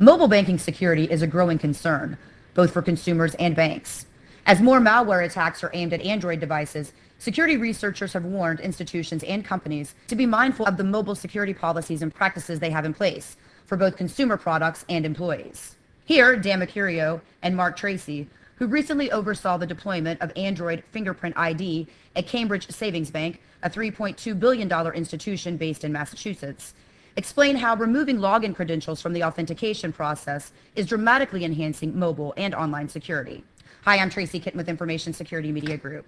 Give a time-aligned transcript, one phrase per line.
[0.00, 2.18] Mobile banking security is a growing concern,
[2.54, 4.06] both for consumers and banks.
[4.44, 9.44] As more malware attacks are aimed at Android devices, security researchers have warned institutions and
[9.44, 13.36] companies to be mindful of the mobile security policies and practices they have in place
[13.66, 15.76] for both consumer products and employees.
[16.04, 21.86] Here, Dan Mercurio and Mark Tracy, who recently oversaw the deployment of Android fingerprint ID
[22.16, 26.74] at Cambridge Savings Bank, a $3.2 billion institution based in Massachusetts,
[27.16, 32.88] explain how removing login credentials from the authentication process is dramatically enhancing mobile and online
[32.88, 33.44] security.
[33.84, 36.06] Hi, I'm Tracy Kitten with Information Security Media Group.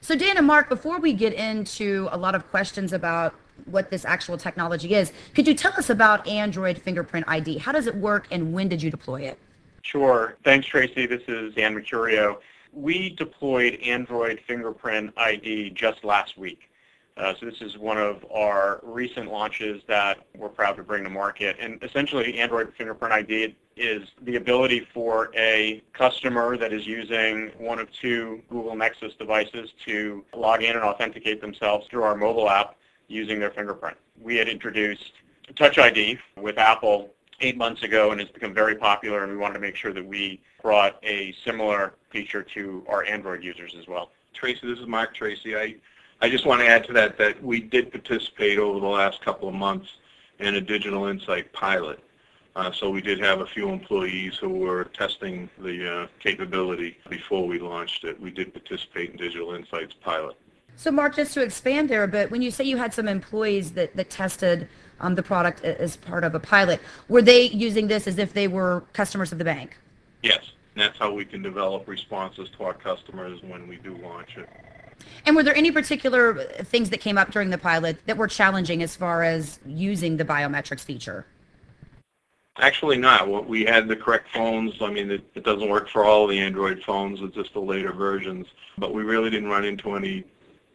[0.00, 3.34] So Dan and Mark, before we get into a lot of questions about
[3.66, 7.58] what this actual technology is, could you tell us about Android Fingerprint ID?
[7.58, 9.38] How does it work and when did you deploy it?
[9.82, 10.36] Sure.
[10.42, 11.06] Thanks, Tracy.
[11.06, 12.38] This is Dan Mercurio.
[12.72, 16.68] We deployed Android Fingerprint ID just last week.
[17.16, 21.10] Uh, so this is one of our recent launches that we're proud to bring to
[21.10, 21.56] market.
[21.60, 27.78] And essentially, Android Fingerprint ID is the ability for a customer that is using one
[27.78, 32.76] of two Google Nexus devices to log in and authenticate themselves through our mobile app
[33.08, 33.96] using their fingerprint.
[34.20, 35.12] We had introduced
[35.56, 39.54] Touch ID with Apple eight months ago and it's become very popular and we wanted
[39.54, 44.12] to make sure that we brought a similar feature to our Android users as well.
[44.32, 45.56] Tracy, this is Mark Tracy.
[45.56, 45.74] I
[46.22, 49.48] I just want to add to that that we did participate over the last couple
[49.48, 49.88] of months
[50.38, 51.98] in a digital insight pilot.
[52.54, 57.44] Uh, so we did have a few employees who were testing the uh, capability before
[57.44, 58.20] we launched it.
[58.20, 60.36] We did participate in Digital Insights pilot.
[60.76, 63.72] So Mark, just to expand there a bit, when you say you had some employees
[63.72, 64.68] that, that tested
[65.00, 68.46] um, the product as part of a pilot, were they using this as if they
[68.46, 69.76] were customers of the bank?
[70.22, 74.36] Yes, and that's how we can develop responses to our customers when we do launch
[74.36, 74.48] it.
[75.26, 78.82] And were there any particular things that came up during the pilot that were challenging
[78.82, 81.26] as far as using the biometrics feature?
[82.58, 83.48] Actually not.
[83.48, 84.74] we had the correct phones.
[84.80, 87.20] I mean, it, it doesn't work for all the Android phones.
[87.22, 88.46] It's just the later versions.
[88.76, 90.24] But we really didn't run into any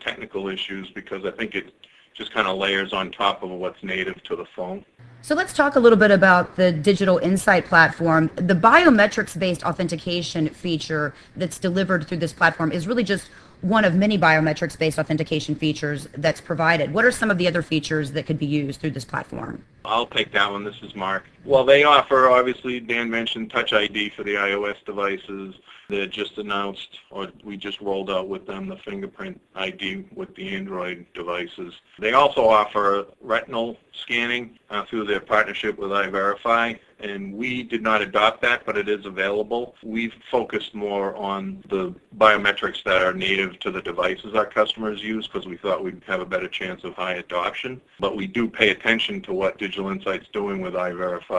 [0.00, 1.72] technical issues because I think it
[2.14, 4.84] just kind of layers on top of what's native to the phone.
[5.20, 8.30] So let's talk a little bit about the Digital Insight platform.
[8.36, 13.28] The biometrics-based authentication feature that's delivered through this platform is really just
[13.60, 16.92] one of many biometrics-based authentication features that's provided.
[16.92, 19.64] What are some of the other features that could be used through this platform?
[19.84, 20.64] I'll take that one.
[20.64, 21.24] This is Mark.
[21.46, 25.54] Well, they offer, obviously, Dan mentioned Touch ID for the iOS devices.
[25.88, 30.48] They just announced, or we just rolled out with them, the fingerprint ID with the
[30.48, 31.72] Android devices.
[32.00, 38.02] They also offer retinal scanning uh, through their partnership with EyeVerify, and we did not
[38.02, 39.76] adopt that, but it is available.
[39.84, 45.26] We've focused more on the biometrics that are native to the devices our customers use
[45.28, 47.80] because we thought we'd have a better chance of high adoption.
[48.00, 51.35] But we do pay attention to what Digital Insight's doing with EyeVerify,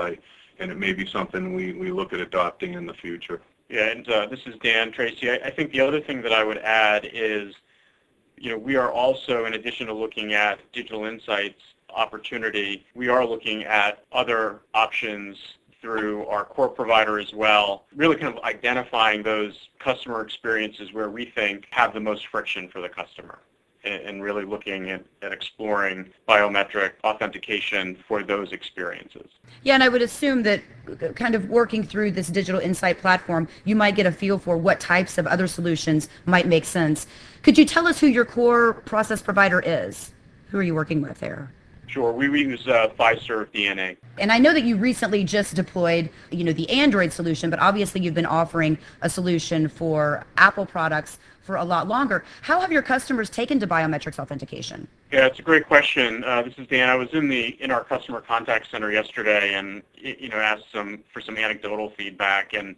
[0.60, 3.42] and it may be something we, we look at adopting in the future.
[3.70, 5.30] Yeah, and uh, this is Dan Tracy.
[5.30, 7.54] I, I, think the other thing that I would add is,
[8.38, 11.62] you know, we are also, in addition to looking at digital insights
[11.94, 15.38] opportunity, we are looking at other options
[15.82, 21.26] through our core provider as well, really kind of identifying those customer experiences where we
[21.26, 23.40] think have the most friction for the customer
[23.88, 29.28] and really looking at, at, exploring biometric authentication for those experiences.
[29.64, 30.62] Yeah, and I would assume that
[31.16, 34.80] kind of working through this digital insight platform, you might get a feel for what
[34.80, 37.08] types of other solutions might make sense.
[37.44, 40.12] Could you tell us who your core process provider is?
[40.50, 41.52] Who are you working with there?
[41.88, 42.12] Sure.
[42.12, 43.96] We use uh, Fiserv DNA.
[44.18, 48.02] And I know that you recently just deployed, you know, the Android solution, but obviously
[48.02, 52.26] you've been offering a solution for Apple products for a lot longer.
[52.42, 54.88] How have your customers taken to biometrics authentication?
[55.12, 56.24] Yeah, it's a great question.
[56.26, 56.90] Uh, this is Dan.
[56.90, 61.00] I was in the in our customer contact center yesterday, and you know asked some
[61.12, 62.76] for some anecdotal feedback, and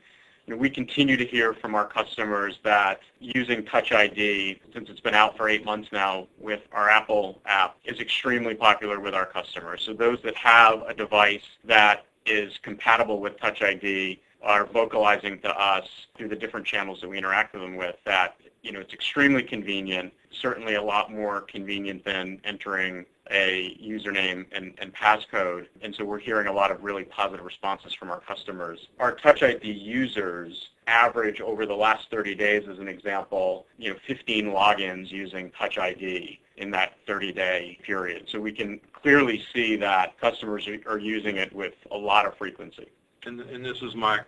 [0.47, 5.35] we continue to hear from our customers that using Touch ID, since it's been out
[5.35, 9.81] for eight months now with our Apple app, is extremely popular with our customers.
[9.83, 15.49] So those that have a device that is compatible with Touch ID are vocalizing to
[15.49, 15.87] us
[16.17, 19.43] through the different channels that we interact with them with that you know it's extremely
[19.43, 25.67] convenient, certainly a lot more convenient than entering a username and, and passcode.
[25.81, 28.87] And so we're hearing a lot of really positive responses from our customers.
[28.99, 33.99] Our Touch ID users average over the last 30 days, as an example, you know,
[34.07, 38.25] 15 logins using Touch ID in that 30-day period.
[38.27, 42.87] So we can clearly see that customers are using it with a lot of frequency.
[43.25, 44.27] And, and this is Mark.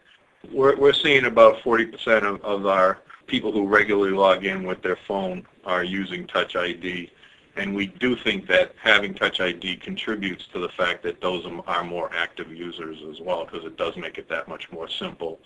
[0.51, 2.99] We're, we're seeing about 40% of, of our
[3.31, 7.09] people who regularly log in with their phone are using Touch ID
[7.55, 11.83] And we do think that having Touch ID contributes to the fact that those are
[11.83, 15.39] more active users as well because it does make it that much more simple.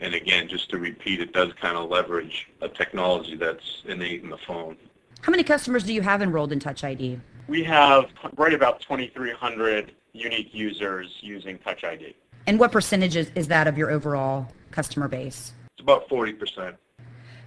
[0.00, 4.30] And again, just to repeat, it does kind of leverage a technology that's innate in
[4.30, 4.76] the phone.
[5.22, 7.20] How many customers do you have enrolled in Touch ID?
[7.48, 8.04] We have
[8.36, 12.14] right about 2,300 unique users using Touch ID.
[12.46, 15.52] And what percentage is, is that of your overall customer base?
[15.74, 16.74] It's about 40%.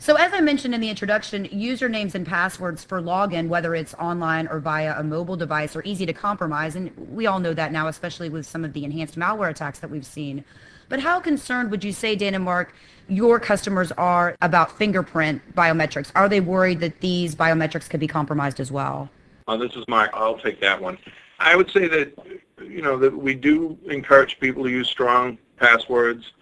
[0.03, 4.50] So as I mentioned in the introduction, usernames and passwords for login, whether it's online
[4.50, 6.75] or via a mobile device, are easy to compromise.
[6.75, 9.89] And we all know that now, especially with some of the enhanced malware attacks that
[9.89, 10.44] we've seen.
[10.89, 12.75] But how concerned would you say, Dan and Mark,
[13.07, 16.11] your customers are about fingerprint biometrics?
[16.15, 19.09] Are they worried that these biometrics could be compromised as well?
[19.47, 20.09] Uh, this is Mark.
[20.13, 20.97] I'll take that one.
[21.39, 22.13] I would say that,
[22.61, 26.33] you know, that we do encourage people to use strong passwords.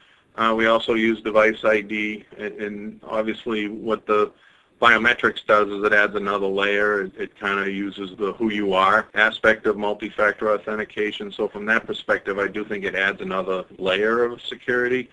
[0.42, 4.32] Uh, we also use device ID, and, obviously what the
[4.82, 7.04] biometrics does is it adds another layer.
[7.04, 11.32] It, it kind of uses the who you are aspect of multi-factor authentication.
[11.32, 15.12] So from that perspective, I do think it adds another layer of security.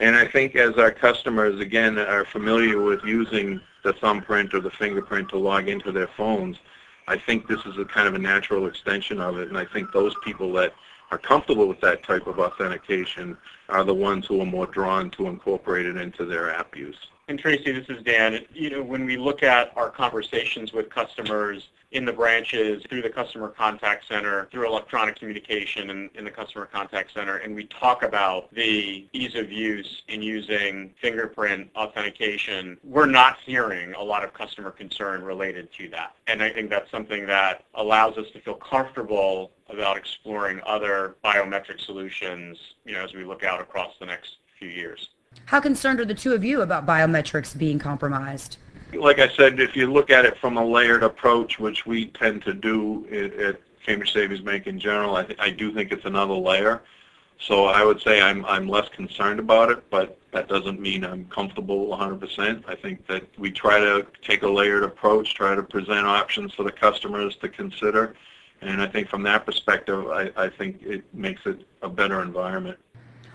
[0.00, 4.70] And I think as our customers, again, are familiar with using the thumbprint or the
[4.70, 6.56] fingerprint to log into their phones,
[7.08, 9.48] I think this is a kind of a natural extension of it.
[9.48, 10.72] And I think those people that
[11.12, 13.36] are comfortable with that type of authentication
[13.68, 16.96] are the ones who are more drawn to incorporate it into their app use.
[17.32, 18.44] And Tracy, this is Dan.
[18.52, 23.08] You know, when we look at our conversations with customers in the branches, through the
[23.08, 28.02] customer contact center, through electronic communication in, in the customer contact center, and we talk
[28.02, 34.34] about the ease of use in using fingerprint authentication, we're not hearing a lot of
[34.34, 36.14] customer concern related to that.
[36.26, 41.80] And I think that's something that allows us to feel comfortable about exploring other biometric
[41.80, 45.08] solutions, you know, as we look out across the next few years.
[45.52, 48.56] How concerned are the two of you about biometrics being compromised?
[48.94, 52.42] Like I said, if you look at it from a layered approach, which we tend
[52.44, 53.06] to do
[53.46, 56.82] at Cambridge Savings Bank in general, I, th- I do think it's another layer.
[57.38, 61.26] So I would say I'm I'm less concerned about it, but that doesn't mean I'm
[61.26, 62.64] comfortable 100%.
[62.66, 66.62] I think that we try to take a layered approach, try to present options for
[66.62, 68.14] the customers to consider,
[68.62, 72.78] and I think from that perspective, I, I think it makes it a better environment.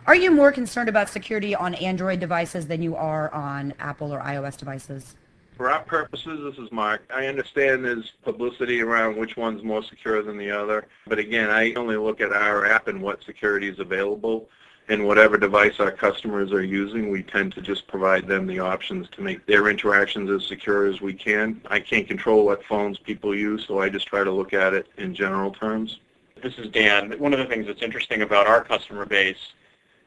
[0.07, 4.21] Are you more concerned about security on Android devices than you are on Apple or
[4.21, 5.17] iOS devices?
[5.57, 7.01] For our purposes, this is Mark.
[7.13, 10.87] I understand there's publicity around which one's more secure than the other.
[11.07, 14.47] But again, I only look at our app and what security is available.
[14.87, 19.09] And whatever device our customers are using, we tend to just provide them the options
[19.09, 21.59] to make their interactions as secure as we can.
[21.69, 24.87] I can't control what phones people use, so I just try to look at it
[24.97, 25.99] in general terms.
[26.41, 27.11] This is Dan.
[27.19, 29.51] One of the things that's interesting about our customer base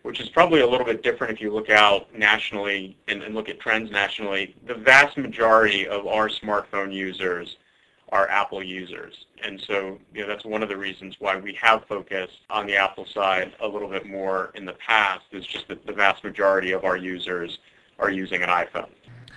[0.02, 3.48] which is probably a little bit different if you look out nationally and, and, look
[3.48, 4.54] at trends nationally.
[4.66, 7.56] The vast majority of our smartphone users
[8.10, 9.26] are Apple users.
[9.44, 12.76] And so you know, that's one of the reasons why we have focused on the
[12.76, 16.72] Apple side a little bit more in the past is just that the vast majority
[16.72, 17.58] of our users
[17.98, 18.88] are using an iPhone.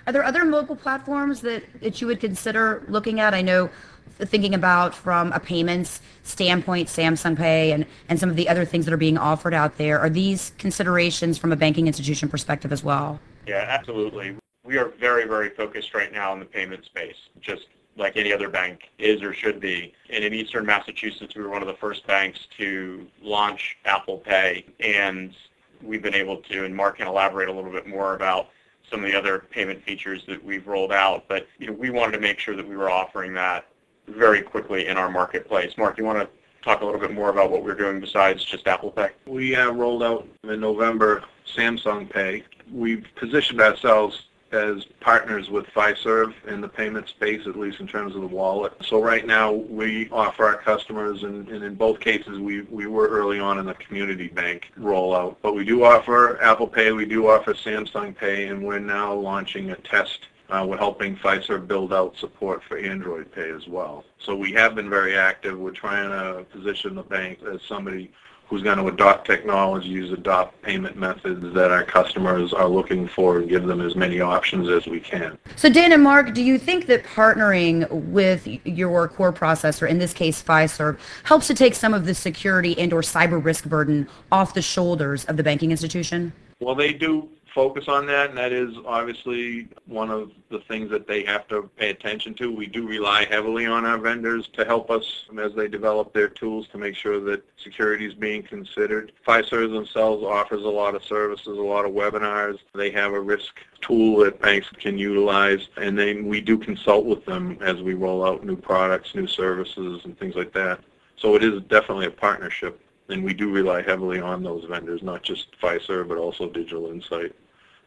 [0.06, 3.32] Are there other mobile platforms that, that you would consider looking at?
[3.32, 3.70] I know
[4.18, 8.84] thinking about from a payments standpoint, Samsung Pay and, and some of the other things
[8.84, 9.98] that are being offered out there.
[9.98, 13.20] Are these considerations from a banking institution perspective as well?
[13.46, 14.36] Yeah, absolutely.
[14.64, 17.66] We are very, very focused right now in the payment space, just
[17.96, 19.92] like any other bank is or should be.
[20.10, 24.66] And in eastern Massachusetts, we were one of the first banks to launch Apple Pay,
[24.80, 25.34] and
[25.82, 28.48] we've been able to, and Mark can elaborate a little bit more about
[28.90, 31.24] some of the other payment features that we've rolled out.
[31.28, 33.66] But you know, we wanted to make sure that we were offering that
[34.08, 35.76] very quickly in our marketplace.
[35.76, 36.28] Mark, you want to
[36.62, 39.10] talk a little bit more about what we're doing besides just Apple Pay?
[39.26, 42.44] We uh, rolled out in November Samsung Pay.
[42.72, 48.14] We've positioned ourselves as partners with Fiserv in the payment space, at least in terms
[48.14, 48.72] of the wallet.
[48.86, 53.08] So right now we offer our customers, and, and, in both cases we, we were
[53.08, 57.28] early on in the community bank rollout, but we do offer Apple Pay, we do
[57.28, 62.16] offer Samsung Pay, and we're now launching a test uh, we're helping Fiserv build out
[62.16, 64.04] support for Android Pay as well.
[64.18, 65.58] So we have been very active.
[65.58, 68.10] We're trying to position the bank as somebody
[68.48, 73.48] who's going to adopt technologies, adopt payment methods that our customers are looking for and
[73.48, 75.38] give them as many options as we can.
[75.56, 80.12] So Dan and Mark, do you think that partnering with your core processor, in this
[80.12, 84.52] case Fiserv, helps to take some of the security and or cyber risk burden off
[84.52, 86.32] the shoulders of the banking institution?
[86.60, 91.06] Well, they do focus on that, and that is obviously one of the things that
[91.06, 92.50] they have to pay attention to.
[92.52, 96.66] We do rely heavily on our vendors to help us as they develop their tools
[96.72, 99.12] to make sure that security is being considered.
[99.26, 102.58] Fiserv themselves offers a lot of services, a lot of webinars.
[102.74, 107.24] They have a risk tool that banks can utilize, and then we do consult with
[107.24, 110.80] them as we roll out new products, new services, and things like that.
[111.16, 115.22] So it is definitely a partnership, and we do rely heavily on those vendors, not
[115.22, 117.32] just Fiserv, but also Digital Insight.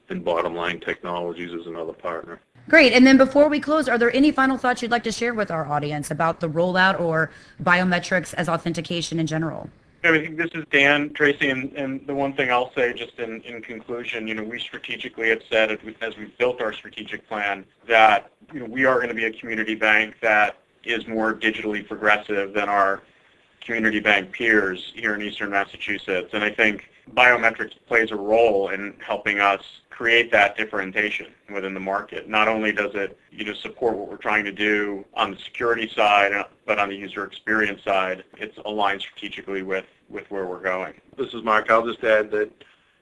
[0.09, 2.39] And Bottomline Technologies is another partner.
[2.69, 2.93] Great.
[2.93, 5.51] And then before we close, are there any final thoughts you'd like to share with
[5.51, 7.31] our audience about the rollout or
[7.63, 9.69] biometrics as authentication in general?
[10.03, 13.41] I think this is Dan, Tracy, and, and the one thing I'll say just in,
[13.41, 17.27] in conclusion, you know, we strategically have said as, we, as we've built our strategic
[17.27, 21.33] plan that, you know, we are going to be a community bank that is more
[21.33, 23.01] digitally progressive than our
[23.61, 26.29] community bank peers here in eastern Massachusetts.
[26.31, 29.61] And I think biometrics plays a role in helping us
[29.97, 32.29] create that differentiation within the market.
[32.29, 35.89] Not only does it you know, support what we're trying to do on the security
[35.89, 40.61] side, uh, but on the user experience side, it's aligned strategically with, with where we're
[40.61, 40.93] going.
[41.17, 41.71] This is Mark.
[41.71, 42.51] I'll just add that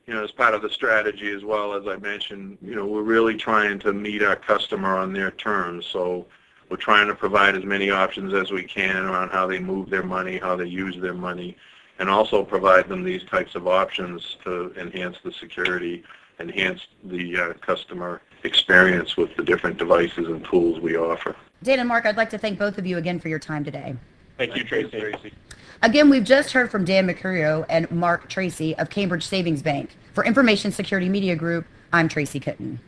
[0.08, 3.02] you know, as part of the strategy as well, as I mentioned, you know, we're
[3.02, 5.86] really trying to meet our customer on their terms.
[5.88, 6.26] So
[6.70, 10.04] we're trying to provide as many options as we can around how they move their
[10.04, 11.58] money, how they use their money,
[12.00, 16.06] and also provide them these types of options to enhance the security,
[16.40, 21.36] enhance the uh, customer experience with the different devices and tools we offer.
[21.64, 23.96] Dan and Mark, I'd like to thank both of you again for your time today.
[24.38, 25.34] Thank you, Tracy.
[25.82, 29.96] Again, we've just heard from Dan Mercurio and Mark Tracy of Cambridge Savings Bank.
[30.14, 32.80] For Information Security Media Group, I'm Tracy Kitten.